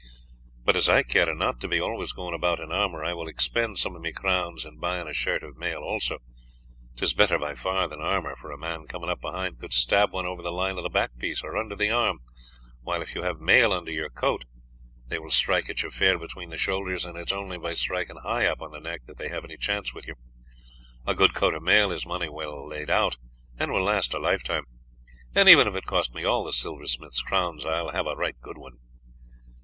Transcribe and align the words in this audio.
But 0.65 0.75
as 0.75 0.89
I 0.89 1.03
care 1.03 1.31
not 1.35 1.59
to 1.61 1.67
be 1.67 1.79
always 1.79 2.11
going 2.11 2.33
about 2.33 2.59
in 2.59 2.71
armour 2.71 3.03
I 3.03 3.13
will 3.13 3.27
expend 3.27 3.77
some 3.77 3.95
of 3.95 4.01
my 4.01 4.09
crowns 4.11 4.65
in 4.65 4.79
buying 4.79 5.07
a 5.07 5.13
shirt 5.13 5.43
of 5.43 5.57
mail 5.57 5.81
also. 5.81 6.17
'Tis 6.95 7.13
better 7.13 7.37
by 7.37 7.53
far 7.53 7.87
than 7.87 8.01
armour, 8.01 8.35
for 8.35 8.51
a 8.51 8.57
man 8.57 8.87
coming 8.87 9.11
up 9.11 9.21
behind 9.21 9.59
could 9.59 9.73
stab 9.73 10.11
one 10.11 10.25
over 10.25 10.41
the 10.41 10.51
line 10.51 10.77
of 10.79 10.83
the 10.83 10.89
back 10.89 11.11
piece 11.19 11.43
or 11.43 11.55
under 11.55 11.75
the 11.75 11.91
arm, 11.91 12.17
while 12.81 13.03
if 13.03 13.13
you 13.13 13.21
have 13.21 13.39
mail 13.39 13.71
under 13.71 13.91
your 13.91 14.09
coat 14.09 14.45
they 15.05 15.19
will 15.19 15.29
strike 15.29 15.69
at 15.69 15.83
you 15.83 15.91
fair 15.91 16.17
between 16.17 16.49
the 16.49 16.57
shoulders, 16.57 17.05
and 17.05 17.15
it 17.15 17.27
is 17.29 17.31
only 17.31 17.59
by 17.59 17.75
striking 17.75 18.17
high 18.23 18.47
up 18.47 18.59
on 18.59 18.71
the 18.71 18.79
neck 18.79 19.03
that 19.05 19.17
they 19.19 19.27
have 19.29 19.45
any 19.45 19.55
chance 19.55 19.93
with 19.93 20.07
you. 20.07 20.15
A 21.05 21.13
good 21.13 21.35
coat 21.35 21.53
of 21.53 21.61
mail 21.61 21.91
is 21.91 22.07
money 22.07 22.27
well 22.27 22.67
laid 22.67 22.89
out, 22.89 23.17
and 23.59 23.71
will 23.71 23.83
last 23.83 24.15
a 24.15 24.17
lifetime; 24.17 24.63
and 25.35 25.47
even 25.47 25.67
if 25.67 25.75
it 25.75 25.85
cost 25.85 26.11
me 26.15 26.23
all 26.23 26.43
the 26.43 26.53
silversmith's 26.53 27.21
crowns 27.21 27.63
I 27.63 27.83
will 27.83 27.91
have 27.91 28.07
a 28.07 28.15
right 28.15 28.41
good 28.41 28.57
one." 28.57 28.79